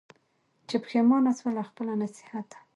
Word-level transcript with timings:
چي 0.67 0.75
پښېمانه 0.83 1.31
سوه 1.39 1.51
له 1.57 1.63
خپله 1.69 1.93
نصیحته 2.01 2.57